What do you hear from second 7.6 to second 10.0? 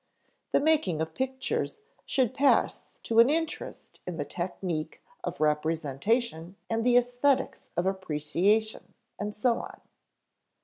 of appreciation, and so on.